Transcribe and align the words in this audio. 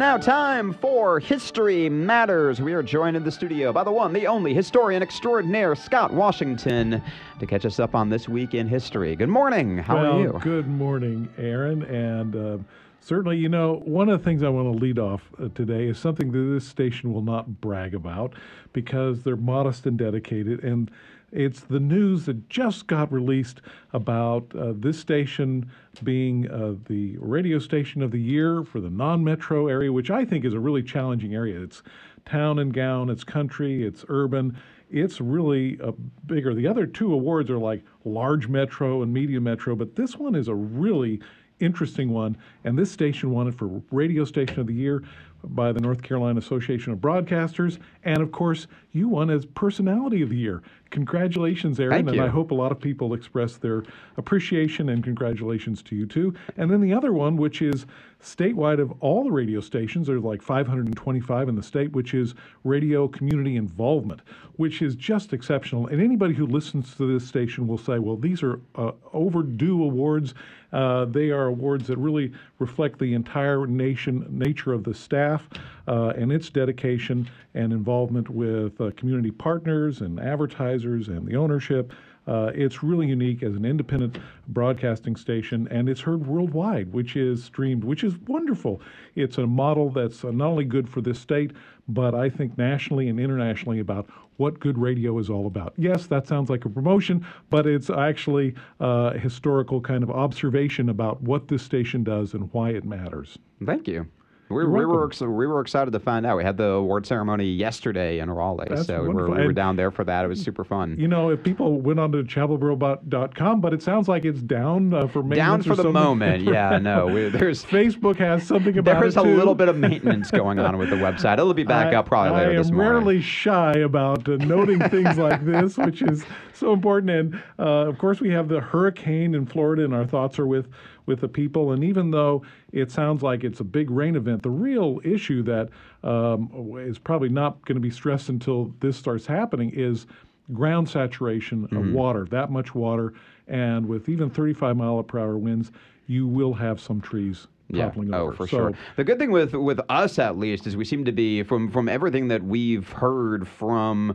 now 0.00 0.16
time 0.16 0.72
for 0.72 1.20
History 1.20 1.90
Matters. 1.90 2.58
We 2.58 2.72
are 2.72 2.82
joined 2.82 3.18
in 3.18 3.22
the 3.22 3.30
studio 3.30 3.70
by 3.70 3.84
the 3.84 3.92
one, 3.92 4.14
the 4.14 4.26
only 4.26 4.54
historian 4.54 5.02
extraordinaire, 5.02 5.74
Scott 5.74 6.10
Washington, 6.10 7.02
to 7.38 7.46
catch 7.46 7.66
us 7.66 7.78
up 7.78 7.94
on 7.94 8.08
this 8.08 8.26
week 8.26 8.54
in 8.54 8.66
history. 8.66 9.14
Good 9.14 9.28
morning. 9.28 9.76
How 9.76 9.96
well, 9.96 10.12
are 10.12 10.22
you? 10.22 10.40
Good 10.40 10.66
morning, 10.66 11.28
Aaron. 11.36 11.82
And 11.82 12.34
uh, 12.34 12.64
certainly, 13.02 13.36
you 13.36 13.50
know, 13.50 13.82
one 13.84 14.08
of 14.08 14.18
the 14.18 14.24
things 14.24 14.42
I 14.42 14.48
want 14.48 14.72
to 14.72 14.78
lead 14.82 14.98
off 14.98 15.20
uh, 15.38 15.48
today 15.54 15.88
is 15.88 15.98
something 15.98 16.32
that 16.32 16.54
this 16.54 16.66
station 16.66 17.12
will 17.12 17.20
not 17.20 17.60
brag 17.60 17.94
about 17.94 18.32
because 18.72 19.22
they're 19.22 19.36
modest 19.36 19.84
and 19.84 19.98
dedicated. 19.98 20.64
And 20.64 20.90
it's 21.32 21.60
the 21.60 21.80
news 21.80 22.26
that 22.26 22.48
just 22.48 22.86
got 22.86 23.12
released 23.12 23.60
about 23.92 24.52
uh, 24.56 24.72
this 24.76 24.98
station 24.98 25.70
being 26.02 26.50
uh, 26.50 26.74
the 26.86 27.16
radio 27.18 27.58
station 27.58 28.02
of 28.02 28.10
the 28.10 28.20
year 28.20 28.64
for 28.64 28.80
the 28.80 28.90
non 28.90 29.22
metro 29.22 29.68
area, 29.68 29.92
which 29.92 30.10
I 30.10 30.24
think 30.24 30.44
is 30.44 30.54
a 30.54 30.60
really 30.60 30.82
challenging 30.82 31.34
area. 31.34 31.60
It's 31.60 31.82
town 32.26 32.58
and 32.58 32.72
gown, 32.72 33.10
it's 33.10 33.24
country, 33.24 33.84
it's 33.84 34.04
urban. 34.08 34.56
It's 34.92 35.20
really 35.20 35.78
a 35.80 35.92
bigger. 36.26 36.52
The 36.52 36.66
other 36.66 36.84
two 36.84 37.14
awards 37.14 37.48
are 37.48 37.58
like 37.58 37.84
large 38.04 38.48
metro 38.48 39.02
and 39.02 39.12
medium 39.12 39.44
metro, 39.44 39.76
but 39.76 39.94
this 39.94 40.16
one 40.16 40.34
is 40.34 40.48
a 40.48 40.54
really 40.54 41.20
interesting 41.60 42.10
one. 42.10 42.36
And 42.64 42.76
this 42.76 42.90
station 42.90 43.30
won 43.30 43.46
it 43.46 43.54
for 43.54 43.82
Radio 43.90 44.24
Station 44.24 44.60
of 44.60 44.66
the 44.66 44.74
Year 44.74 45.04
by 45.44 45.72
the 45.72 45.80
North 45.80 46.02
Carolina 46.02 46.38
Association 46.38 46.92
of 46.92 46.98
Broadcasters. 46.98 47.78
And 48.04 48.20
of 48.20 48.32
course, 48.32 48.66
you 48.92 49.08
won 49.08 49.30
as 49.30 49.46
Personality 49.46 50.22
of 50.22 50.30
the 50.30 50.36
Year. 50.36 50.62
Congratulations, 50.90 51.78
Aaron. 51.78 51.92
Thank 51.92 52.08
and 52.08 52.16
you. 52.16 52.24
I 52.24 52.28
hope 52.28 52.50
a 52.50 52.54
lot 52.54 52.72
of 52.72 52.80
people 52.80 53.14
express 53.14 53.56
their 53.56 53.84
appreciation 54.16 54.88
and 54.88 55.04
congratulations 55.04 55.82
to 55.84 55.94
you 55.94 56.04
too. 56.04 56.34
And 56.56 56.70
then 56.70 56.80
the 56.80 56.92
other 56.92 57.12
one, 57.12 57.36
which 57.36 57.62
is 57.62 57.86
statewide 58.20 58.80
of 58.80 58.92
all 59.00 59.22
the 59.22 59.30
radio 59.30 59.60
stations, 59.60 60.08
there's 60.08 60.22
like 60.22 60.42
525 60.42 61.48
in 61.48 61.54
the 61.54 61.62
state, 61.62 61.92
which 61.92 62.12
is 62.12 62.34
radio 62.64 63.06
community 63.06 63.56
involvement, 63.56 64.20
which 64.56 64.82
is 64.82 64.96
just 64.96 65.32
exceptional. 65.32 65.86
And 65.86 66.02
anybody 66.02 66.34
who 66.34 66.46
listens 66.46 66.94
to 66.96 67.12
this 67.12 67.26
station 67.26 67.68
will 67.68 67.78
say, 67.78 67.98
well, 67.98 68.16
these 68.16 68.42
are 68.42 68.60
uh, 68.74 68.92
overdue 69.12 69.82
awards. 69.84 70.34
Uh, 70.72 71.04
they 71.06 71.30
are 71.30 71.46
awards 71.46 71.86
that 71.88 71.98
really 71.98 72.32
reflect 72.58 72.98
the 72.98 73.14
entire 73.14 73.66
nation 73.66 74.26
nature 74.28 74.72
of 74.72 74.84
the 74.84 74.94
staff 74.94 75.48
uh, 75.88 76.12
and 76.16 76.30
its 76.30 76.50
dedication 76.50 77.28
and 77.54 77.72
involvement 77.72 78.28
with 78.28 78.80
uh, 78.80 78.90
community 78.96 79.30
partners 79.32 80.00
and 80.02 80.20
advertisers 80.20 80.79
and 80.84 81.26
the 81.26 81.36
ownership. 81.36 81.92
Uh, 82.26 82.50
it's 82.54 82.82
really 82.82 83.06
unique 83.08 83.42
as 83.42 83.56
an 83.56 83.64
independent 83.64 84.18
broadcasting 84.48 85.16
station, 85.16 85.66
and 85.70 85.88
it's 85.88 86.00
heard 86.00 86.26
worldwide, 86.26 86.92
which 86.92 87.16
is 87.16 87.42
streamed, 87.42 87.82
which 87.82 88.04
is 88.04 88.16
wonderful. 88.28 88.80
It's 89.14 89.38
a 89.38 89.46
model 89.46 89.90
that's 89.90 90.24
uh, 90.24 90.30
not 90.30 90.48
only 90.48 90.64
good 90.64 90.88
for 90.88 91.00
this 91.00 91.18
state, 91.18 91.52
but 91.88 92.14
I 92.14 92.28
think 92.28 92.56
nationally 92.56 93.08
and 93.08 93.18
internationally 93.18 93.80
about 93.80 94.08
what 94.36 94.60
good 94.60 94.78
radio 94.78 95.18
is 95.18 95.28
all 95.28 95.46
about. 95.46 95.74
Yes, 95.76 96.06
that 96.06 96.26
sounds 96.26 96.50
like 96.50 96.64
a 96.64 96.70
promotion, 96.70 97.26
but 97.50 97.66
it's 97.66 97.90
actually 97.90 98.54
a 98.78 99.18
historical 99.18 99.80
kind 99.80 100.02
of 100.02 100.10
observation 100.10 100.88
about 100.88 101.20
what 101.22 101.48
this 101.48 101.62
station 101.62 102.04
does 102.04 102.32
and 102.34 102.48
why 102.52 102.70
it 102.70 102.84
matters. 102.84 103.38
Thank 103.64 103.88
you. 103.88 104.06
We, 104.50 104.66
we, 104.66 104.84
were, 104.84 105.08
we 105.08 105.46
were 105.46 105.60
excited 105.60 105.92
to 105.92 106.00
find 106.00 106.26
out. 106.26 106.36
We 106.36 106.42
had 106.42 106.56
the 106.56 106.70
award 106.70 107.06
ceremony 107.06 107.44
yesterday 107.46 108.18
in 108.18 108.28
Raleigh, 108.28 108.66
That's 108.68 108.84
so 108.84 109.02
we 109.02 109.08
were, 109.08 109.30
we 109.30 109.46
were 109.46 109.52
down 109.52 109.76
there 109.76 109.92
for 109.92 110.02
that. 110.02 110.24
It 110.24 110.28
was 110.28 110.42
super 110.42 110.64
fun. 110.64 110.96
You 110.98 111.06
know, 111.06 111.30
if 111.30 111.44
people 111.44 111.80
went 111.80 112.00
on 112.00 112.10
to 112.10 112.24
chapelboro.com, 112.24 113.60
but 113.60 113.72
it 113.72 113.80
sounds 113.80 114.08
like 114.08 114.24
it's 114.24 114.40
down 114.40 114.92
uh, 114.92 115.06
for 115.06 115.22
Down 115.22 115.28
maintenance 115.28 115.66
for 115.66 115.72
or 115.74 115.76
the 115.76 115.82
something. 115.84 116.02
moment. 116.02 116.42
Yeah, 116.42 116.78
no. 116.82 117.06
We, 117.06 117.28
there's 117.28 117.64
Facebook 117.64 118.16
has 118.16 118.44
something 118.44 118.76
about 118.76 118.98
there 118.98 119.06
is 119.06 119.16
it 119.16 119.20
a 119.20 119.22
little 119.22 119.54
bit 119.54 119.68
of 119.68 119.76
maintenance 119.78 120.32
going 120.32 120.58
on 120.58 120.78
with 120.78 120.90
the 120.90 120.96
website. 120.96 121.34
It'll 121.34 121.54
be 121.54 121.62
back 121.62 121.94
I, 121.94 121.98
up 121.98 122.06
probably 122.06 122.32
later 122.32 122.56
this 122.58 122.72
morning. 122.72 122.86
I 122.86 122.88
am 122.88 123.04
rarely 123.04 123.22
shy 123.22 123.72
about 123.74 124.28
uh, 124.28 124.34
noting 124.36 124.80
things 124.88 125.16
like 125.16 125.44
this, 125.44 125.78
which 125.78 126.02
is 126.02 126.24
so 126.54 126.72
important. 126.72 127.10
And 127.10 127.42
uh, 127.60 127.88
of 127.88 127.98
course, 127.98 128.20
we 128.20 128.30
have 128.30 128.48
the 128.48 128.60
hurricane 128.60 129.36
in 129.36 129.46
Florida, 129.46 129.84
and 129.84 129.94
our 129.94 130.06
thoughts 130.06 130.40
are 130.40 130.46
with 130.46 130.66
with 131.10 131.20
the 131.20 131.28
people. 131.28 131.72
And 131.72 131.84
even 131.84 132.10
though 132.10 132.42
it 132.72 132.90
sounds 132.90 133.22
like 133.22 133.44
it's 133.44 133.60
a 133.60 133.64
big 133.64 133.90
rain 133.90 134.16
event, 134.16 134.42
the 134.42 134.50
real 134.50 135.00
issue 135.04 135.42
that 135.42 135.68
um, 136.02 136.48
is 136.78 136.98
probably 136.98 137.28
not 137.28 137.62
going 137.66 137.74
to 137.76 137.80
be 137.80 137.90
stressed 137.90 138.28
until 138.30 138.72
this 138.80 138.96
starts 138.96 139.26
happening 139.26 139.70
is 139.74 140.06
ground 140.54 140.88
saturation 140.88 141.66
Mm-hmm. 141.66 141.76
of 141.76 141.92
water. 141.92 142.24
That 142.30 142.50
much 142.50 142.74
water, 142.74 143.12
and 143.50 143.86
with 143.86 144.08
even 144.08 144.30
35 144.30 144.76
mile 144.76 145.02
per 145.02 145.18
hour 145.18 145.36
winds, 145.36 145.70
you 146.06 146.26
will 146.26 146.54
have 146.54 146.80
some 146.80 147.00
trees 147.00 147.46
Yeah. 147.72 147.84
toppling 147.84 148.12
Oh, 148.12 148.32
for 148.32 148.48
So- 148.48 148.56
sure. 148.56 148.72
The 148.96 149.04
good 149.04 149.18
thing 149.20 149.30
with 149.30 149.52
with 149.54 149.80
us, 149.88 150.18
at 150.18 150.36
least, 150.36 150.66
is 150.66 150.76
we 150.76 150.84
seem 150.84 151.04
to 151.04 151.12
be 151.12 151.42
from 151.44 151.68
from 151.68 151.88
everything 151.88 152.26
that 152.28 152.42
we've 152.42 152.88
heard 152.90 153.46
from 153.46 154.14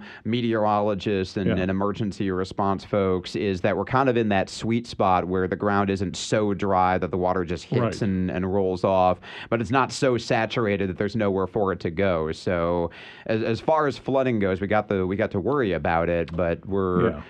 meteorologists 0.49 1.37
and, 1.37 1.47
Yeah. 1.47 1.55
and 1.57 1.71
emergency 1.71 2.31
response 2.31 2.83
folks 2.83 3.35
is 3.35 3.61
that 3.61 3.75
we're 3.77 3.85
kind 3.85 4.09
of 4.09 4.17
in 4.17 4.29
that 4.29 4.49
sweet 4.49 4.87
spot 4.87 5.25
where 5.27 5.47
the 5.47 5.55
ground 5.55 5.89
isn't 5.89 6.15
so 6.15 6.53
dry 6.53 6.97
that 6.97 7.11
the 7.11 7.17
water 7.17 7.43
just 7.45 7.65
hits 7.65 7.81
Right. 7.81 8.01
and, 8.01 8.29
and 8.29 8.53
rolls 8.53 8.83
off, 8.83 9.19
but 9.49 9.61
it's 9.61 9.71
not 9.71 9.91
so 9.91 10.17
saturated 10.17 10.89
that 10.89 10.97
there's 10.97 11.15
nowhere 11.15 11.47
for 11.47 11.71
it 11.71 11.79
to 11.81 11.89
go. 11.91 12.31
So 12.33 12.91
as, 13.25 13.41
as 13.41 13.59
far 13.61 13.87
as 13.87 13.97
flooding 13.97 14.39
goes, 14.39 14.61
we 14.61 14.67
got 14.67 14.87
the 14.87 15.05
we 15.07 15.15
got 15.15 15.31
to 15.31 15.39
worry 15.39 15.71
about 15.73 16.09
it, 16.09 16.35
but 16.35 16.65
we're 16.67 17.09
Yeah. 17.11 17.21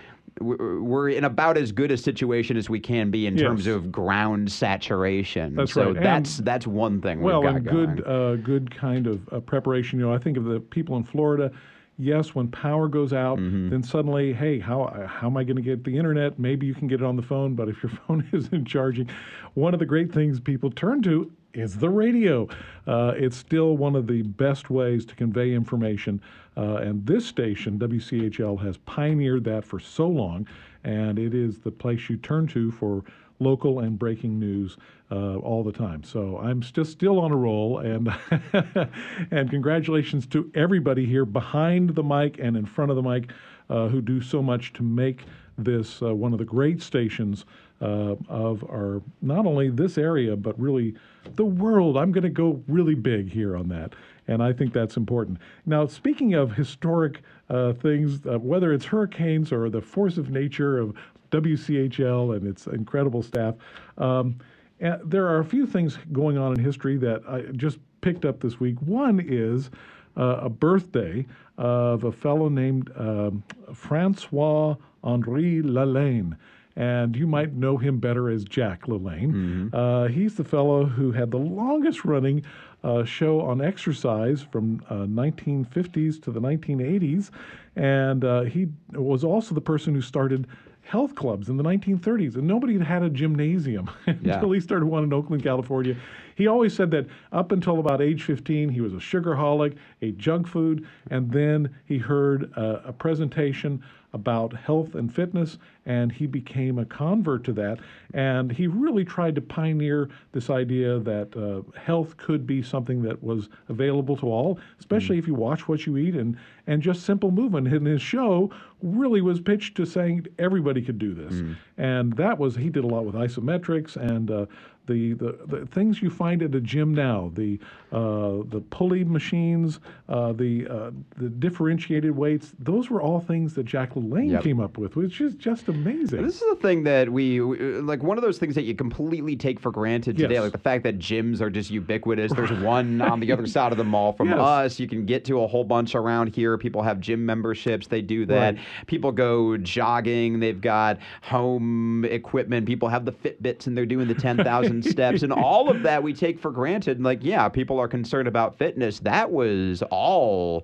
We're 0.42 1.10
in 1.10 1.24
about 1.24 1.58
as 1.58 1.72
good 1.72 1.92
a 1.92 1.98
situation 1.98 2.58
as 2.58 2.70
we 2.70 2.80
can 2.80 3.10
be 3.10 3.26
in 3.26 3.38
terms 3.38 3.68
of 3.68 3.92
ground 3.92 4.52
saturation. 4.52 5.56
That's 5.56 5.74
so 5.74 5.88
right. 5.88 5.96
And- 5.96 6.06
that's 6.06 6.38
that's 6.38 6.68
one 6.68 7.02
thing 7.02 7.22
Well, 7.22 7.42
we've 7.42 7.56
and 7.56 7.66
good, 7.66 8.04
uh, 8.06 8.36
good 8.38 8.76
kind 8.76 9.08
of 9.08 9.22
uh, 9.32 9.40
preparation. 9.40 10.00
You 10.00 10.08
know, 10.08 10.14
I 10.14 10.18
think 10.18 10.38
of 10.38 10.44
the 10.46 10.60
people 10.60 10.98
in 10.98 11.04
Florida. 11.04 11.52
Yes, 11.98 12.36
when 12.36 12.50
power 12.50 12.90
goes 12.90 13.14
out, 13.14 13.40
Mm-hmm. 13.40 13.70
then 13.70 13.82
suddenly, 13.82 14.34
hey, 14.34 14.60
how 14.60 15.08
how 15.08 15.28
am 15.28 15.38
I 15.38 15.46
going 15.46 15.56
to 15.56 15.62
get 15.62 15.86
the 15.86 15.98
internet? 15.98 16.38
Maybe 16.38 16.66
you 16.68 16.74
can 16.76 16.88
get 16.90 17.00
it 17.00 17.06
on 17.06 17.16
the 17.16 17.22
phone, 17.22 17.56
but 17.56 17.70
if 17.70 17.82
your 17.82 17.92
phone 18.08 18.28
isn't 18.34 18.66
charging, 18.66 19.10
one 19.54 19.74
of 19.74 19.80
the 19.80 19.86
great 19.86 20.12
things 20.12 20.40
people 20.42 20.70
turn 20.70 21.02
to 21.04 21.32
is 21.56 21.78
the 21.78 21.90
radio. 21.90 22.48
Uh, 22.88 23.14
it's 23.16 23.38
still 23.38 23.78
one 23.78 23.96
of 23.96 24.08
the 24.08 24.22
best 24.22 24.70
ways 24.70 25.06
to 25.06 25.16
convey 25.16 25.54
information, 25.54 26.22
uh, 26.58 26.76
and 26.76 27.06
this 27.06 27.26
station, 27.26 27.80
WCHL, 27.80 28.62
has 28.64 28.78
pioneered 28.78 29.44
that 29.46 29.66
for 29.66 29.80
so 29.80 30.08
long, 30.08 30.48
and 30.84 31.18
it 31.18 31.34
is 31.34 31.60
the 31.60 31.72
place 31.72 32.10
you 32.10 32.18
turn 32.18 32.48
to 32.48 32.72
for 32.72 33.04
local 33.40 33.80
and 33.80 34.00
breaking 34.00 34.40
news 34.40 34.78
uh, 35.12 35.36
all 35.38 35.64
the 35.64 35.72
time. 35.72 36.04
So 36.04 36.38
I'm 36.38 36.62
just 36.62 36.92
still 36.92 37.20
on 37.20 37.32
a 37.32 37.36
roll, 37.36 37.80
and 37.80 38.14
and 39.32 39.50
congratulations 39.50 40.26
to 40.28 40.52
everybody 40.56 41.06
here 41.06 41.26
behind 41.26 41.96
the 41.96 42.04
mic 42.04 42.40
and 42.40 42.56
in 42.56 42.66
front 42.66 42.92
of 42.92 42.96
the 42.96 43.04
mic 43.04 43.32
uh, 43.70 43.88
who 43.88 44.02
do 44.02 44.22
so 44.22 44.42
much 44.42 44.74
to 44.74 44.84
make 44.84 45.26
this 45.58 46.02
uh, 46.02 46.14
one 46.14 46.34
of 46.34 46.40
the 46.40 46.46
great 46.46 46.82
stations 46.82 47.46
uh, 47.82 48.16
of 48.30 48.64
our 48.64 49.02
not 49.22 49.46
only 49.46 49.70
this 49.70 49.98
area 49.98 50.36
but 50.36 50.60
really 50.60 50.96
the 51.36 51.46
world. 51.46 51.98
I'm 51.98 52.12
going 52.12 52.24
to 52.24 52.30
go 52.30 52.62
really 52.68 52.96
big 52.96 53.32
here 53.32 53.58
on 53.58 53.68
that, 53.70 53.94
and 54.28 54.42
I 54.42 54.54
think 54.54 54.74
that's 54.74 54.98
important. 54.98 55.40
Now, 55.66 55.86
speaking 55.88 56.34
of 56.36 56.54
historic 56.54 57.22
uh, 57.50 57.74
things, 57.74 58.26
uh, 58.26 58.40
whether 58.40 58.74
it's 58.74 58.86
hurricanes 58.86 59.52
or 59.52 59.70
the 59.70 59.82
force 59.82 60.18
of 60.18 60.30
nature 60.30 60.78
of 60.78 60.96
WCHL 61.32 62.36
and 62.36 62.48
its 62.48 62.68
incredible 62.68 63.22
staff. 63.22 63.56
Um, 63.98 64.38
and 64.80 65.00
there 65.04 65.28
are 65.28 65.40
a 65.40 65.46
few 65.46 65.66
things 65.66 65.98
going 66.12 66.38
on 66.38 66.54
in 66.54 66.64
history 66.64 66.98
that 66.98 67.22
I 67.28 67.42
just 67.54 67.80
picked 68.02 68.26
up 68.26 68.40
this 68.42 68.60
week. 68.60 68.82
One 68.82 69.20
is 69.20 69.70
uh, 70.18 70.40
a 70.42 70.50
birthday 70.50 71.26
of 71.58 72.04
a 72.04 72.12
fellow 72.12 72.50
named 72.50 72.92
um, 72.98 73.44
Francois 73.74 74.76
Henri 75.04 75.62
LaLanne. 75.62 76.36
And 76.78 77.16
you 77.16 77.26
might 77.26 77.54
know 77.54 77.78
him 77.78 78.00
better 78.00 78.30
as 78.30 78.44
Jack 78.44 78.88
LaLanne. 78.88 79.70
Uh, 79.74 80.08
he's 80.08 80.36
the 80.36 80.44
fellow 80.44 80.86
who 80.86 81.12
had 81.14 81.32
the 81.32 81.38
longest 81.38 82.04
running 82.04 82.44
uh, 82.84 83.06
show 83.06 83.40
on 83.42 83.62
exercise 83.62 84.42
from 84.42 84.82
uh, 84.90 85.06
1950s 85.06 86.22
to 86.24 86.32
the 86.32 86.42
1980s. 86.42 87.30
And 87.78 88.24
uh, 88.26 88.42
he 88.42 88.68
was 88.92 89.24
also 89.24 89.56
the 89.56 89.62
person 89.62 89.94
who 89.96 90.02
started 90.02 90.48
health 90.82 91.16
clubs 91.16 91.50
in 91.50 91.58
the 91.58 91.64
1930s, 91.64 92.36
and 92.36 92.46
nobody 92.46 92.74
had 92.74 92.84
had 92.84 93.04
a 93.04 93.10
gymnasium 93.10 93.90
until 94.06 94.50
Yeah. 94.50 94.54
he 94.54 94.60
started 94.60 94.86
one 94.86 95.04
in 95.04 95.12
Oakland, 95.14 95.42
California. 95.44 95.96
He 96.36 96.48
always 96.48 96.76
said 96.76 96.92
that 96.92 97.08
up 97.32 97.52
until 97.52 97.80
about 97.80 98.02
age 98.02 98.24
15, 98.24 98.70
he 98.70 98.82
was 98.82 98.94
a 98.94 98.98
sugarholic, 98.98 99.76
ate 100.02 100.18
junk 100.18 100.48
food, 100.48 100.86
and 101.10 101.32
then 101.32 101.74
he 101.86 101.98
heard 101.98 102.52
uh, 102.58 102.82
a 102.86 102.94
presentation 102.94 103.82
about 104.16 104.54
health 104.54 104.96
and 104.96 105.14
fitness, 105.14 105.58
and 105.86 106.10
he 106.10 106.26
became 106.26 106.80
a 106.80 106.86
convert 106.86 107.44
to 107.44 107.52
that. 107.52 107.80
And 108.14 108.50
he 108.50 108.66
really 108.66 109.04
tried 109.04 109.36
to 109.36 109.42
pioneer 109.42 110.10
this 110.32 110.50
idea 110.50 111.00
that 111.00 111.36
uh, 111.36 111.70
health 111.78 112.16
could 112.16 112.48
be 112.48 112.64
something 112.64 113.02
that 113.02 113.22
was 113.22 113.50
available 113.68 114.16
to 114.18 114.28
all, 114.28 114.58
especially 114.80 115.18
if 115.18 115.28
you 115.28 115.36
watch 115.36 115.68
what 115.68 115.86
you 115.86 115.98
eat 115.98 116.16
and, 116.16 116.38
and 116.66 116.82
just 116.82 117.04
simple 117.04 117.30
movement. 117.30 117.68
And 117.68 117.86
his 117.86 118.02
show 118.02 118.52
really 118.82 119.20
was 119.22 119.42
pitched 119.42 119.76
to 119.78 119.86
saying 119.86 120.28
everybody 120.40 120.82
could 120.82 120.98
do 120.98 121.14
this. 121.14 121.34
And 121.78 122.14
that 122.14 122.40
was, 122.40 122.56
he 122.56 122.70
did 122.70 122.86
a 122.86 122.88
lot 122.88 123.04
with 123.04 123.16
isometrics 123.16 123.98
and 123.98 124.32
uh, 124.32 124.46
the, 124.88 125.14
the, 125.14 125.40
the 125.48 125.66
things 125.68 126.02
you 126.02 126.10
find 126.10 126.42
at 126.44 126.54
a 126.56 126.62
gym 126.62 126.94
now, 126.94 127.32
the 127.34 127.60
uh, 127.92 128.44
the 128.50 128.62
pulley 128.70 129.04
machines, 129.04 129.80
uh, 130.10 130.34
the 130.34 130.68
uh, 130.68 130.92
the 131.18 131.30
differentiated 131.30 132.12
weights, 132.16 132.54
those 132.60 132.90
were 132.90 133.02
all 133.02 133.20
things 133.20 133.54
that 133.56 133.64
Jack 133.66 133.94
LaLanne 133.94 134.32
Yep. 134.32 134.44
came 134.44 134.60
up 134.60 134.78
with, 134.78 134.96
which 134.96 135.22
is 135.22 135.36
just 135.36 135.68
amazing. 135.70 136.22
This 136.24 136.42
is 136.42 136.52
a 136.52 136.56
thing 136.56 136.84
that 136.84 137.10
we 137.12 137.40
like. 137.42 138.04
One 138.04 138.18
of 138.18 138.24
those 138.24 138.38
things 138.38 138.56
that 138.56 138.64
you 138.64 138.76
completely 138.76 139.36
take 139.36 139.60
for 139.60 139.72
granted 139.72 140.18
today, 140.18 140.36
Yes. 140.36 140.44
like 140.44 140.52
the 140.52 140.58
fact 140.58 140.84
that 140.84 141.00
gyms 141.00 141.42
are 141.42 141.50
just 141.50 141.70
ubiquitous. 141.72 142.34
There's 142.34 142.52
one 142.52 143.02
on 143.02 143.20
the 143.20 143.32
other 143.32 143.48
side 143.48 143.72
of 143.72 143.78
the 143.78 143.84
mall 143.84 144.14
from 144.14 144.30
Yes. 144.36 144.40
us. 144.40 144.80
You 144.80 144.88
can 144.88 145.06
get 145.06 145.24
to 145.26 145.42
a 145.42 145.48
whole 145.48 145.64
bunch 145.64 145.96
around 145.96 146.36
here. 146.36 146.58
People 146.58 146.82
have 146.82 147.00
gym 147.00 147.26
memberships. 147.26 147.88
They 147.88 148.02
do 148.02 148.26
that. 148.26 148.56
Right. 148.56 148.66
People 148.88 149.12
go 149.12 149.56
jogging. 149.58 150.40
They've 150.40 150.60
got 150.60 150.98
home 151.22 152.04
equipment. 152.06 152.66
People 152.66 152.90
have 152.90 153.06
the 153.06 153.12
Fitbits 153.12 153.68
and 153.68 153.78
they're 153.78 153.86
doing 153.86 154.08
the 154.08 154.14
10,000 154.16 154.75
steps. 154.84 155.24
And 155.24 155.32
all 155.32 155.70
of 155.70 155.84
that 155.84 156.02
we 156.04 156.14
take 156.14 156.40
for 156.40 156.52
granted. 156.52 157.02
Like, 157.02 157.20
yeah, 157.24 157.48
people 157.50 157.80
are 157.80 157.88
concerned 157.88 158.28
about 158.28 158.58
fitness. 158.58 159.00
That 159.00 159.32
was 159.32 159.84
all 159.92 160.64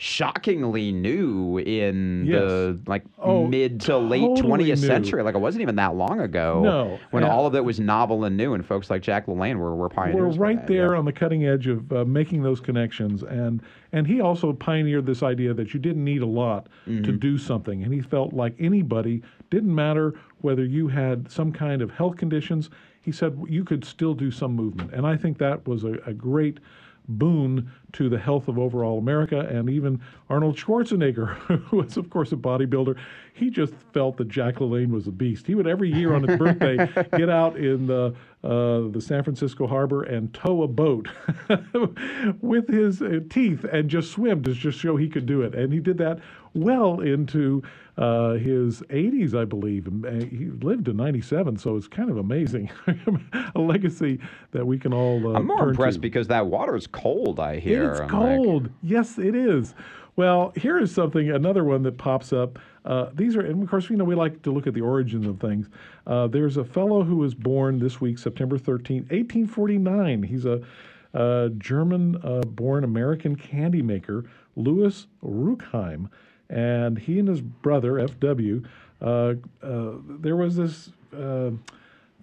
shockingly 0.00 0.92
new 0.92 1.58
in 1.58 2.24
Yes. 2.24 2.40
the 2.40 2.80
like 2.86 3.02
Oh, 3.18 3.48
mid 3.48 3.80
to 3.82 3.98
late 3.98 4.20
totally 4.20 4.42
20th 4.66 4.80
new. 4.80 4.86
century. 4.86 5.22
Like 5.24 5.34
it 5.34 5.38
wasn't 5.40 5.62
even 5.62 5.74
that 5.74 5.96
long 5.96 6.20
ago. 6.20 6.60
No, 6.62 6.98
When 7.10 7.24
and- 7.24 7.32
all 7.32 7.46
of 7.46 7.56
it 7.56 7.64
was 7.64 7.80
novel 7.80 8.24
and 8.24 8.36
new, 8.36 8.54
and 8.54 8.64
folks 8.64 8.90
like 8.90 9.02
Jack 9.02 9.26
LaLanne 9.26 9.56
were, 9.56 9.74
were 9.74 9.88
pioneers. 9.88 10.38
We're 10.38 10.44
right 10.46 10.64
there 10.68 10.92
yeah. 10.92 10.98
on 11.00 11.04
the 11.04 11.12
cutting 11.12 11.46
edge 11.46 11.66
of 11.66 11.92
uh, 11.92 12.04
making 12.04 12.42
those 12.44 12.60
connections, 12.60 13.24
and 13.24 13.60
and 13.92 14.06
he 14.06 14.20
also 14.20 14.52
pioneered 14.52 15.04
this 15.04 15.24
idea 15.24 15.52
that 15.54 15.74
you 15.74 15.80
didn't 15.80 16.04
need 16.04 16.22
a 16.22 16.26
lot 16.26 16.68
to 16.86 16.90
Mm-hmm. 16.92 17.16
do 17.16 17.36
something, 17.36 17.82
and 17.82 17.92
he 17.92 18.00
felt 18.00 18.32
like 18.32 18.54
anybody 18.60 19.22
didn't 19.50 19.74
matter 19.74 20.14
whether 20.42 20.64
you 20.64 20.86
had 20.86 21.28
some 21.28 21.50
kind 21.50 21.82
of 21.82 21.90
health 21.90 22.16
conditions. 22.16 22.70
He 23.08 23.12
said 23.12 23.42
you 23.48 23.64
could 23.64 23.86
still 23.86 24.12
do 24.12 24.30
some 24.30 24.52
movement, 24.52 24.92
and 24.92 25.06
I 25.06 25.16
think 25.16 25.38
that 25.38 25.66
was 25.66 25.82
a, 25.82 25.94
a 26.04 26.12
great 26.12 26.60
boon 27.08 27.72
to 27.92 28.10
the 28.10 28.18
health 28.18 28.48
of 28.48 28.58
overall 28.58 28.98
America. 28.98 29.48
And 29.50 29.70
even 29.70 30.02
Arnold 30.28 30.58
Schwarzenegger, 30.58 31.28
who 31.68 31.78
was, 31.78 31.96
of 31.96 32.10
course, 32.10 32.32
a 32.32 32.36
bodybuilder, 32.36 32.98
he 33.32 33.48
just 33.48 33.72
felt 33.94 34.18
that 34.18 34.28
Jack 34.28 34.56
LaLanne 34.56 34.90
was 34.90 35.06
a 35.06 35.10
beast. 35.10 35.46
He 35.46 35.54
would 35.54 35.66
every 35.66 35.90
year 35.90 36.12
on 36.12 36.22
his 36.22 36.38
birthday 36.44 36.76
get 37.16 37.30
out 37.30 37.56
in 37.56 37.86
the 37.86 38.14
uh, 38.44 38.88
the 38.90 39.00
San 39.00 39.24
Francisco 39.24 39.66
harbor 39.66 40.02
and 40.02 40.34
tow 40.34 40.64
a 40.64 40.68
boat 40.68 41.08
with 42.42 42.68
his 42.68 43.00
uh, 43.00 43.20
teeth 43.30 43.64
and 43.64 43.88
just 43.88 44.12
swim 44.12 44.42
to 44.42 44.52
just 44.52 44.78
show 44.78 44.96
he 44.96 45.08
could 45.08 45.24
do 45.24 45.40
it. 45.40 45.54
And 45.54 45.72
he 45.72 45.80
did 45.80 45.96
that 45.96 46.20
well 46.52 47.00
into 47.00 47.62
uh, 47.98 48.34
his 48.34 48.80
80s, 48.82 49.34
I 49.34 49.44
believe. 49.44 49.88
Uh, 49.88 50.24
he 50.24 50.50
lived 50.62 50.84
to 50.84 50.92
97, 50.92 51.56
so 51.56 51.76
it's 51.76 51.88
kind 51.88 52.10
of 52.10 52.16
amazing. 52.16 52.70
a 53.54 53.60
legacy 53.60 54.20
that 54.52 54.64
we 54.64 54.78
can 54.78 54.92
all. 54.92 55.34
Uh, 55.34 55.38
I'm 55.38 55.46
more 55.46 55.70
impressed 55.70 55.96
to. 55.96 56.00
because 56.00 56.28
that 56.28 56.46
water's 56.46 56.86
cold. 56.86 57.40
I 57.40 57.58
hear. 57.58 57.90
It's 57.90 58.00
I'm 58.00 58.06
like, 58.08 58.36
cold. 58.38 58.70
Yes, 58.82 59.18
it 59.18 59.34
is. 59.34 59.74
Well, 60.14 60.52
here 60.56 60.78
is 60.78 60.92
something, 60.92 61.30
another 61.30 61.64
one 61.64 61.82
that 61.82 61.96
pops 61.98 62.32
up. 62.32 62.58
Uh, 62.84 63.10
these 63.14 63.36
are, 63.36 63.40
and 63.40 63.62
of 63.62 63.68
course, 63.68 63.90
you 63.90 63.96
know, 63.96 64.04
we 64.04 64.14
like 64.14 64.42
to 64.42 64.50
look 64.50 64.66
at 64.66 64.74
the 64.74 64.80
origins 64.80 65.26
of 65.26 65.38
things. 65.40 65.68
Uh, 66.06 66.26
there's 66.28 66.56
a 66.56 66.64
fellow 66.64 67.02
who 67.04 67.16
was 67.16 67.34
born 67.34 67.78
this 67.78 68.00
week, 68.00 68.18
September 68.18 68.58
13, 68.58 69.02
1849. 69.10 70.22
He's 70.22 70.44
a, 70.44 70.62
uh 71.14 71.48
German 71.56 72.16
uh, 72.22 72.40
born 72.42 72.84
American 72.84 73.34
candy 73.34 73.80
maker, 73.80 74.24
Louis 74.56 75.06
Rueckheim. 75.24 76.08
And 76.50 76.98
he 76.98 77.18
and 77.18 77.28
his 77.28 77.40
brother, 77.40 77.98
F.W., 77.98 78.62
uh, 79.00 79.34
uh, 79.62 79.92
there 80.20 80.36
was 80.36 80.56
this. 80.56 80.90
Uh, 81.16 81.50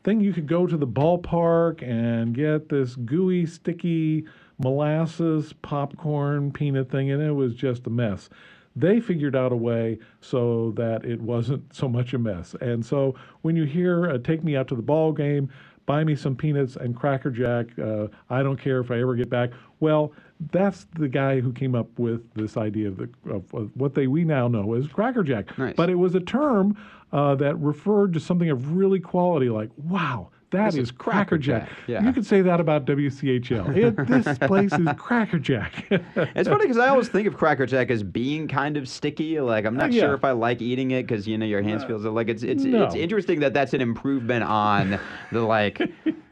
thing 0.05 0.21
you 0.21 0.31
could 0.31 0.47
go 0.47 0.67
to 0.67 0.77
the 0.77 0.87
ballpark 0.87 1.81
and 1.81 2.35
get 2.35 2.69
this 2.69 2.95
gooey, 2.95 3.45
sticky 3.45 4.23
molasses, 4.59 5.51
popcorn, 5.63 6.51
peanut 6.51 6.89
thing, 6.89 7.11
and 7.11 7.21
it 7.21 7.31
was 7.31 7.55
just 7.55 7.87
a 7.87 7.89
mess. 7.89 8.29
They 8.75 8.99
figured 8.99 9.35
out 9.35 9.51
a 9.51 9.55
way 9.55 9.99
so 10.21 10.71
that 10.75 11.05
it 11.05 11.21
wasn't 11.21 11.73
so 11.73 11.89
much 11.89 12.13
a 12.13 12.19
mess. 12.19 12.55
And 12.61 12.85
so 12.85 13.15
when 13.41 13.55
you 13.55 13.63
hear 13.63 14.17
"Take 14.19 14.43
me 14.43 14.55
out 14.55 14.67
to 14.67 14.75
the 14.75 14.81
ball 14.81 15.11
game," 15.11 15.49
buy 15.85 16.03
me 16.03 16.15
some 16.15 16.35
peanuts 16.35 16.75
and 16.75 16.95
Cracker 16.95 17.31
Jack. 17.31 17.67
Uh, 17.79 18.07
I 18.29 18.43
don't 18.43 18.59
care 18.59 18.79
if 18.79 18.91
I 18.91 18.99
ever 18.99 19.15
get 19.15 19.29
back. 19.29 19.51
Well, 19.79 20.13
that's 20.51 20.85
the 20.97 21.07
guy 21.07 21.39
who 21.39 21.53
came 21.53 21.75
up 21.75 21.87
with 21.97 22.21
this 22.33 22.57
idea 22.57 22.89
of, 22.89 22.97
the, 22.97 23.09
of, 23.29 23.53
of 23.53 23.71
what 23.75 23.93
they 23.93 24.07
we 24.07 24.23
now 24.23 24.47
know 24.47 24.73
as 24.73 24.87
Cracker 24.87 25.23
Jack. 25.23 25.57
Nice. 25.57 25.75
But 25.75 25.89
it 25.89 25.95
was 25.95 26.15
a 26.15 26.19
term 26.19 26.77
uh, 27.11 27.35
that 27.35 27.55
referred 27.57 28.13
to 28.13 28.19
something 28.19 28.49
of 28.49 28.73
really 28.73 28.99
quality, 28.99 29.49
like 29.49 29.69
wow. 29.77 30.29
That 30.55 30.65
This 30.71 30.75
is 30.75 30.79
is 30.89 30.91
Cracker 30.91 31.37
Jack. 31.37 31.67
Jack, 31.69 31.77
yeah. 31.87 32.03
You 32.05 32.11
could 32.13 32.25
say 32.25 32.41
that 32.41 32.59
about 32.59 32.85
WCHL. 32.85 33.75
It, 33.75 34.07
this 34.07 34.37
place 34.41 34.73
is 34.73 34.87
crackerjack. 34.97 35.85
It's 35.91 36.49
funny 36.49 36.63
because 36.63 36.77
I 36.77 36.87
always 36.89 37.07
think 37.09 37.27
of 37.27 37.37
crackerjack 37.37 37.89
as 37.91 38.03
being 38.03 38.47
kind 38.47 38.77
of 38.77 38.87
sticky. 38.89 39.39
Like 39.39 39.65
I'm 39.65 39.75
not 39.75 39.85
Uh, 39.89 39.93
yeah. 39.93 40.01
sure 40.01 40.13
if 40.13 40.23
I 40.25 40.31
like 40.31 40.61
eating 40.61 40.91
it 40.91 41.03
because 41.03 41.27
you 41.27 41.37
know 41.37 41.45
your 41.45 41.61
hands 41.61 41.83
feel 41.83 42.01
so 42.01 42.11
like 42.11 42.27
it's 42.29 42.43
it's 42.43 42.63
no. 42.63 42.83
it's 42.83 42.95
interesting 42.95 43.39
that 43.41 43.53
that's 43.53 43.73
an 43.73 43.81
improvement 43.81 44.43
on 44.43 44.99
the 45.31 45.41
like 45.41 45.81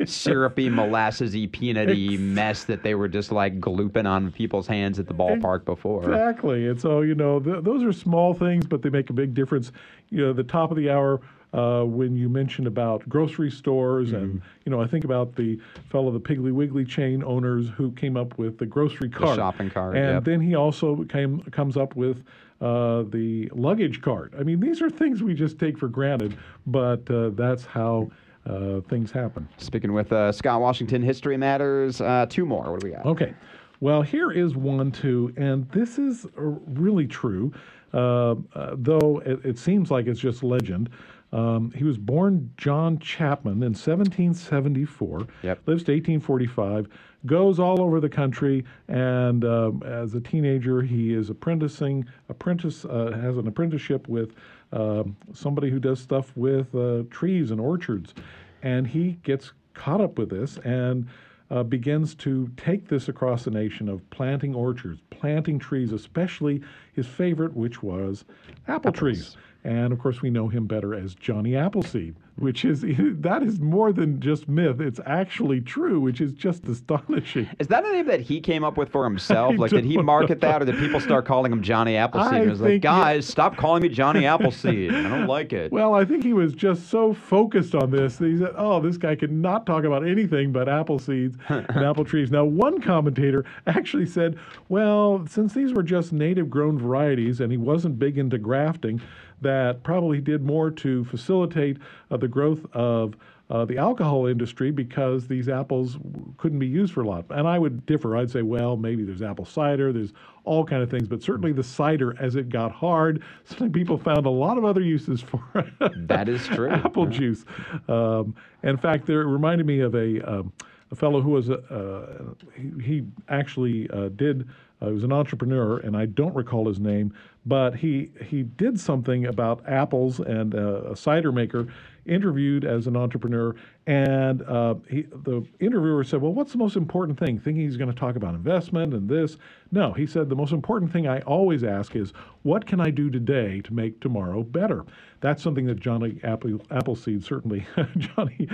syrupy 0.05 0.69
molassesy 0.69 1.49
peanutty 1.49 2.19
mess 2.19 2.63
that 2.65 2.83
they 2.83 2.95
were 2.95 3.07
just 3.07 3.31
like 3.31 3.59
glooping 3.59 4.07
on 4.07 4.31
people's 4.31 4.67
hands 4.67 4.99
at 4.99 5.07
the 5.07 5.13
ballpark 5.13 5.65
before. 5.65 6.03
Exactly. 6.03 6.67
And 6.67 6.79
so, 6.79 7.01
you 7.01 7.15
know, 7.15 7.39
th- 7.39 7.63
those 7.63 7.83
are 7.83 7.93
small 7.93 8.33
things, 8.33 8.65
but 8.65 8.81
they 8.81 8.89
make 8.89 9.09
a 9.09 9.13
big 9.13 9.33
difference. 9.33 9.71
You 10.09 10.19
know, 10.19 10.33
the 10.33 10.43
top 10.43 10.71
of 10.71 10.77
the 10.77 10.89
hour, 10.89 11.21
uh, 11.53 11.83
when 11.83 12.15
you 12.15 12.29
mentioned 12.29 12.67
about 12.67 13.07
grocery 13.07 13.51
stores, 13.51 14.11
and, 14.11 14.23
Mm-hmm. 14.35 14.47
you 14.65 14.71
know, 14.71 14.81
I 14.81 14.87
think 14.87 15.03
about 15.05 15.35
the 15.35 15.59
fellow, 15.89 16.11
the 16.11 16.19
Piggly 16.19 16.51
Wiggly 16.51 16.83
chain 16.85 17.23
owners 17.23 17.69
who 17.69 17.91
came 17.91 18.17
up 18.17 18.37
with 18.37 18.57
the 18.57 18.65
grocery 18.65 19.09
cart. 19.09 19.35
shopping 19.35 19.69
cart, 19.69 19.95
And 19.95 20.15
yep. 20.15 20.23
then 20.23 20.41
he 20.41 20.55
also 20.55 21.03
came 21.05 21.41
comes 21.51 21.77
up 21.77 21.95
with 21.95 22.23
uh, 22.61 23.03
the 23.09 23.49
luggage 23.53 24.01
cart. 24.01 24.33
I 24.39 24.43
mean, 24.43 24.59
these 24.59 24.81
are 24.81 24.89
things 24.89 25.21
we 25.21 25.33
just 25.33 25.59
take 25.59 25.77
for 25.77 25.87
granted, 25.89 26.37
but 26.65 27.09
uh, 27.11 27.29
that's 27.31 27.65
how 27.65 28.09
uh, 28.45 28.79
things 28.89 29.11
happen. 29.11 29.47
Speaking 29.57 29.93
with 29.93 30.11
uh, 30.11 30.31
Scott 30.31 30.59
Washington, 30.61 31.01
History 31.01 31.37
Matters. 31.37 32.01
Uh, 32.01 32.25
two 32.29 32.45
more. 32.45 32.71
What 32.71 32.79
do 32.81 32.87
we 32.87 32.93
got? 32.93 33.05
Okay. 33.05 33.33
Well, 33.79 34.01
here 34.01 34.31
is 34.31 34.55
one 34.55 34.91
too, 34.93 35.33
and 35.35 35.69
this 35.71 35.99
is 35.99 36.25
uh, 36.37 36.41
really 36.41 37.05
true, 37.05 37.51
though 37.93 39.21
it, 39.25 39.45
it 39.45 39.57
seems 39.57 39.91
like 39.91 40.07
it's 40.07 40.19
just 40.19 40.43
legend. 40.43 40.89
Um, 41.33 41.71
he 41.75 41.83
was 41.83 41.97
born 41.97 42.51
John 42.57 42.99
Chapman 42.99 43.53
in 43.53 43.73
1774. 43.73 45.27
Yep. 45.41 45.61
Lives 45.65 45.83
to 45.83 45.91
1845. 45.91 46.87
Goes 47.25 47.59
all 47.59 47.81
over 47.81 47.99
the 47.99 48.09
country, 48.09 48.65
and 48.87 49.43
um, 49.43 49.81
as 49.83 50.13
a 50.13 50.21
teenager, 50.21 50.81
he 50.81 51.13
is 51.13 51.29
apprenticing. 51.29 52.05
Apprentice 52.29 52.85
uh, 52.85 53.17
has 53.19 53.37
an 53.37 53.47
apprenticeship 53.47 54.07
with 54.07 54.35
um 54.73 55.15
somebody 55.33 55.69
who 55.69 55.79
does 55.79 55.99
stuff 55.99 56.35
with 56.35 56.73
uh, 56.75 57.03
trees 57.09 57.51
and 57.51 57.61
orchards, 57.61 58.13
and 58.61 58.87
he 58.87 59.13
gets 59.23 59.53
caught 59.73 60.01
up 60.01 60.17
with 60.17 60.29
this 60.29 60.57
and 60.59 61.07
uh, 61.49 61.63
begins 61.63 62.15
to 62.15 62.49
take 62.57 62.87
this 62.87 63.07
across 63.07 63.45
the 63.45 63.51
nation 63.51 63.87
of 63.87 64.07
planting 64.09 64.55
orchards, 64.55 65.01
planting 65.23 65.57
trees, 65.57 65.93
especially 65.93 66.61
his 66.91 67.07
favorite, 67.07 67.55
which 67.55 67.81
was 67.81 68.25
apple 68.67 68.91
trees. 68.91 69.37
And 69.63 69.93
of 69.93 69.99
course, 69.99 70.21
we 70.21 70.29
know 70.29 70.49
him 70.49 70.67
better 70.67 70.93
as 70.93 71.15
Johnny 71.15 71.55
Appleseed, 71.55 72.15
mm. 72.15 72.43
which 72.43 72.65
is 72.65 72.81
that 73.21 73.43
is 73.43 73.61
more 73.61 73.93
than 73.93 74.19
just 74.19 74.49
myth. 74.49 74.81
It's 74.81 74.99
actually 75.05 75.61
true, 75.61 76.01
which 76.01 76.19
is 76.19 76.33
just 76.33 76.65
astonishing. 76.67 77.49
Is 77.59 77.67
that 77.67 77.85
a 77.85 77.91
name 77.93 78.07
that 78.07 78.19
he 78.19 78.41
came 78.41 78.65
up 78.65 78.75
with 78.75 78.89
for 78.89 79.05
himself? 79.05 79.53
I 79.53 79.55
Like, 79.55 79.71
did 79.71 79.85
he 79.85 79.97
market 79.97 80.41
that, 80.41 80.61
or 80.61 80.65
did 80.65 80.77
people 80.77 80.99
start 80.99 81.25
calling 81.25 81.51
him 81.51 81.63
Johnny 81.63 81.95
Appleseed? 81.97 82.33
I 82.33 82.39
it 82.41 82.49
was 82.49 82.59
like, 82.59 82.69
think 82.71 82.75
he- 82.75 82.79
guys, 82.79 83.25
stop 83.25 83.55
calling 83.55 83.81
me 83.81 83.89
Johnny 83.89 84.25
Appleseed. 84.25 84.93
I 84.93 85.03
don't 85.03 85.27
like 85.27 85.53
it. 85.53 85.71
Well, 85.71 85.93
I 85.93 86.03
think 86.03 86.23
he 86.23 86.33
was 86.33 86.53
just 86.53 86.89
so 86.89 87.13
focused 87.13 87.73
on 87.73 87.89
this. 87.89 88.17
that 88.17 88.27
He 88.27 88.37
said, 88.37 88.53
"Oh, 88.57 88.81
this 88.81 88.97
guy 88.97 89.15
could 89.15 89.31
not 89.31 89.65
talk 89.65 89.85
about 89.85 90.05
anything 90.05 90.51
but 90.51 90.67
apple 90.67 90.99
seeds 90.99 91.37
and 91.47 91.69
apple 91.69 92.03
trees." 92.03 92.31
Now, 92.31 92.43
one 92.43 92.81
commentator 92.81 93.45
actually 93.65 94.07
said, 94.07 94.37
"Well, 94.67 95.25
since 95.27 95.53
these 95.53 95.71
were 95.71 95.83
just 95.83 96.11
native-grown 96.11 96.77
varieties, 96.77 97.39
and 97.39 97.51
he 97.51 97.57
wasn't 97.57 97.97
big 97.97 98.17
into 98.17 98.37
grafting, 98.37 99.01
that 99.43 99.83
probably 99.83 100.19
did 100.21 100.43
more 100.43 100.71
to 100.71 101.05
facilitate 101.05 101.77
uh, 102.11 102.17
the 102.17 102.27
growth 102.27 102.65
of." 102.73 103.15
Uh, 103.49 103.65
the 103.65 103.77
alcohol 103.77 104.25
industry 104.25 104.71
because 104.71 105.27
these 105.27 105.47
apples 105.49 105.97
couldn't 106.37 106.57
be 106.57 106.65
used 106.65 106.93
for 106.93 107.01
a 107.01 107.07
lot. 107.07 107.25
And 107.29 107.47
I 107.47 107.59
would 107.59 107.85
differ. 107.85 108.17
I'd 108.17 108.31
say, 108.31 108.41
well, 108.41 108.77
maybe 108.77 109.03
there's 109.03 109.21
apple 109.21 109.45
cider, 109.45 109.93
there's 109.93 110.13
all 110.45 110.65
kind 110.65 110.81
of 110.81 110.89
things, 110.89 111.07
but 111.07 111.21
certainly 111.21 111.51
the 111.51 111.63
cider, 111.63 112.15
as 112.19 112.35
it 112.35 112.49
got 112.49 112.71
hard, 112.71 113.21
suddenly 113.43 113.69
people 113.69 113.97
found 113.97 114.25
a 114.25 114.29
lot 114.29 114.57
of 114.57 114.65
other 114.65 114.81
uses 114.81 115.21
for 115.21 115.43
That 115.95 116.29
is 116.29 116.47
true. 116.47 116.69
apple 116.71 117.05
juice. 117.05 117.45
Um, 117.87 118.33
in 118.63 118.77
fact, 118.77 119.05
there 119.05 119.21
it 119.21 119.27
reminded 119.27 119.67
me 119.67 119.81
of 119.81 119.93
a, 119.93 120.21
um, 120.21 120.53
a 120.91 120.95
fellow 120.95 121.21
who 121.21 121.31
was 121.31 121.49
a, 121.49 121.59
uh, 121.73 122.23
he, 122.55 122.71
he 122.83 123.03
actually 123.29 123.89
uh, 123.91 124.09
did. 124.15 124.47
Uh, 124.81 124.87
he 124.87 124.93
was 124.93 125.03
an 125.03 125.13
entrepreneur, 125.13 125.77
and 125.79 125.95
I 125.95 126.05
don't 126.07 126.33
recall 126.35 126.67
his 126.67 126.79
name, 126.79 127.13
but 127.45 127.75
he 127.75 128.09
he 128.25 128.43
did 128.43 128.79
something 128.79 129.25
about 129.25 129.67
apples 129.67 130.19
and 130.19 130.53
a 130.53 130.95
cider 130.95 131.31
maker. 131.31 131.67
Interviewed 132.05 132.65
as 132.65 132.87
an 132.87 132.95
entrepreneur, 132.95 133.55
and 133.87 134.41
uh, 134.43 134.75
he, 134.89 135.03
the 135.23 135.45
interviewer 135.59 136.03
said, 136.03 136.21
"Well, 136.21 136.33
what's 136.33 136.51
the 136.51 136.57
most 136.57 136.75
important 136.75 137.19
thing?" 137.19 137.39
Thinking 137.39 137.63
he's 137.63 137.77
going 137.77 137.91
to 137.91 137.97
talk 137.97 138.15
about 138.15 138.35
investment 138.35 138.93
and 138.93 139.07
this. 139.07 139.37
No, 139.71 139.93
he 139.93 140.05
said 140.05 140.29
the 140.29 140.35
most 140.35 140.51
important 140.51 140.91
thing 140.91 141.07
I 141.07 141.19
always 141.21 141.63
ask 141.63 141.95
is, 141.95 142.13
"What 142.43 142.65
can 142.65 142.79
I 142.79 142.89
do 142.89 143.09
today 143.09 143.61
to 143.61 143.73
make 143.73 143.99
tomorrow 143.99 144.43
better?" 144.43 144.85
That's 145.21 145.41
something 145.41 145.65
that 145.67 145.79
Johnny 145.79 146.19
Apple, 146.23 146.61
Appleseed 146.71 147.23
certainly. 147.23 147.65
Johnny, 147.97 148.47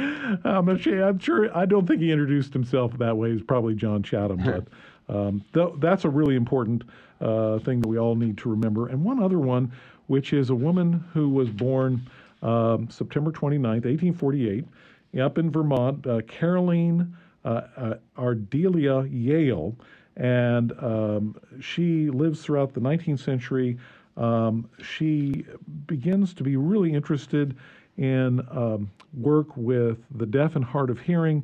I'm 0.43 0.77
sure. 0.77 1.03
I'm 1.03 1.19
sure. 1.19 1.55
I 1.57 1.65
don't 1.65 1.87
think 1.87 2.01
he 2.01 2.11
introduced 2.11 2.53
himself 2.53 2.97
that 2.99 3.17
way. 3.17 3.31
He's 3.31 3.41
probably 3.41 3.75
John 3.75 4.03
Chatham, 4.03 4.43
but. 4.43 4.67
Um, 5.09 5.43
th- 5.53 5.73
that's 5.79 6.05
a 6.05 6.09
really 6.09 6.35
important 6.35 6.83
uh, 7.19 7.59
thing 7.59 7.81
that 7.81 7.87
we 7.87 7.97
all 7.97 8.15
need 8.15 8.37
to 8.37 8.49
remember. 8.49 8.87
And 8.87 9.03
one 9.03 9.21
other 9.21 9.39
one, 9.39 9.71
which 10.07 10.33
is 10.33 10.49
a 10.49 10.55
woman 10.55 11.03
who 11.13 11.29
was 11.29 11.49
born 11.49 12.07
um, 12.41 12.89
September 12.89 13.31
29th, 13.31 13.85
1848, 13.85 14.65
up 15.21 15.37
in 15.37 15.51
Vermont, 15.51 16.05
uh, 16.07 16.21
Caroline 16.27 17.15
uh, 17.45 17.61
uh, 17.77 17.93
Ardelia 18.17 19.07
Yale. 19.11 19.75
And 20.17 20.73
um, 20.83 21.35
she 21.61 22.09
lives 22.09 22.41
throughout 22.41 22.73
the 22.73 22.81
19th 22.81 23.19
century. 23.19 23.77
Um, 24.17 24.69
she 24.81 25.45
begins 25.87 26.33
to 26.33 26.43
be 26.43 26.57
really 26.57 26.93
interested 26.93 27.55
in 27.97 28.39
um, 28.51 28.91
work 29.13 29.55
with 29.55 29.97
the 30.15 30.25
deaf 30.25 30.55
and 30.55 30.65
hard 30.65 30.89
of 30.89 30.99
hearing. 30.99 31.43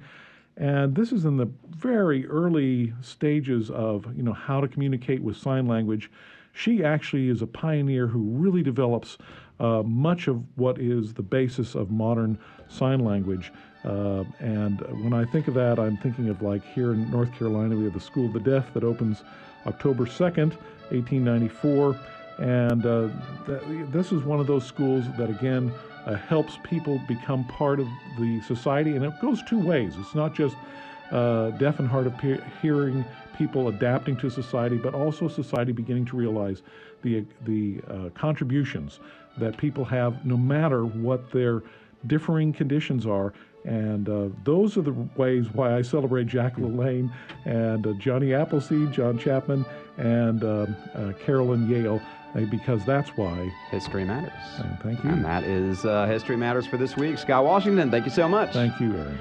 And 0.58 0.96
this 0.96 1.12
is 1.12 1.26
in 1.26 1.38
the 1.38 1.50
very 1.70 2.26
early 2.28 2.94
stages 3.02 3.70
of 3.70 4.06
you 4.16 4.24
know 4.24 4.34
how 4.34 4.62
to 4.62 4.68
communicate 4.68 5.22
with 5.22 5.38
sign 5.38 5.68
language. 5.68 6.10
She 6.54 6.84
actually 6.84 7.30
is 7.30 7.42
a 7.42 7.48
pioneer 7.48 8.08
who 8.08 8.20
really 8.20 8.64
develops 8.64 9.18
uh, 9.60 9.84
much 9.84 10.28
of 10.28 10.44
what 10.56 10.80
is 10.80 11.14
the 11.14 11.22
basis 11.22 11.76
of 11.76 11.92
modern 11.92 12.38
sign 12.68 13.00
language. 13.00 13.52
Uh, 13.84 14.24
and 14.40 14.82
when 15.04 15.14
I 15.14 15.26
think 15.26 15.48
of 15.48 15.54
that, 15.54 15.80
I'm 15.80 15.98
thinking 15.98 16.30
of 16.30 16.42
like 16.42 16.64
here 16.74 16.94
in 16.94 17.10
North 17.12 17.32
Carolina, 17.34 17.76
we 17.76 17.84
have 17.84 17.94
the 17.94 18.00
School 18.00 18.26
of 18.26 18.34
the 18.34 18.40
Deaf 18.40 18.74
that 18.74 18.84
opens 18.84 19.24
October 19.68 20.06
2nd, 20.06 20.56
1894. 20.90 22.00
And 22.38 22.86
uh, 22.86 23.10
th- 23.46 23.62
this 23.92 24.12
is 24.12 24.24
one 24.24 24.40
of 24.40 24.48
those 24.48 24.66
schools 24.66 25.06
that, 25.18 25.30
again, 25.30 25.72
uh, 26.06 26.16
helps 26.16 26.58
people 26.64 27.00
become 27.08 27.46
part 27.46 27.80
of 27.80 27.88
the 28.20 28.42
society. 28.42 28.96
And 28.96 29.06
it 29.06 29.14
goes 29.22 29.42
two 29.44 29.60
ways. 29.60 29.96
It's 29.98 30.16
not 30.16 30.36
just 30.36 30.56
uh, 31.12 31.52
deaf 31.52 31.80
and 31.80 31.88
hard 31.88 32.08
of 32.08 32.14
hearing 32.62 33.06
people 33.38 33.68
adapting 33.68 34.18
to 34.18 34.30
society, 34.30 34.78
but 34.78 34.94
also 34.94 35.28
society 35.28 35.72
beginning 35.72 36.06
to 36.06 36.16
realize 36.16 36.62
the, 37.06 37.26
the 37.46 37.82
uh, 37.88 38.10
contributions 38.10 39.00
that 39.38 39.56
people 39.58 39.86
have 39.86 40.26
no 40.26 40.36
matter 40.36 40.86
what 40.86 41.32
their 41.32 41.64
differing 42.08 42.52
conditions 42.52 43.06
are. 43.06 43.34
And 43.64 44.10
uh, 44.10 44.30
those 44.44 44.78
are 44.78 44.82
the 44.82 44.94
ways 45.16 45.48
why 45.54 45.76
I 45.76 45.82
celebrate 45.82 46.28
Jack 46.28 46.56
LaLanne 46.58 47.12
and 47.46 47.88
uh, 47.88 47.94
Johnny 47.94 48.34
Appleseed, 48.34 48.92
John 48.92 49.18
Chapman, 49.18 49.66
and 49.98 50.44
um, 50.44 50.76
uh, 50.94 51.14
Carolyn 51.26 51.68
Yale, 51.70 52.00
uh, 52.36 52.42
because 52.42 52.86
that's 52.86 53.10
why 53.12 53.52
History 53.72 54.06
matters. 54.06 54.32
And 54.60 54.80
thank 54.82 55.04
you. 55.04 55.10
And 55.10 55.26
that 55.26 55.44
is 55.44 55.84
uh, 55.84 56.06
History 56.06 56.38
Matters 56.38 56.68
for 56.68 56.78
this 56.78 56.96
week. 56.96 57.18
Scott 57.18 57.44
Washington, 57.44 57.90
thank 57.90 58.06
you 58.06 58.12
so 58.12 58.28
much. 58.28 58.54
Thank 58.54 58.80
you, 58.80 58.96
Aaron. 58.96 59.20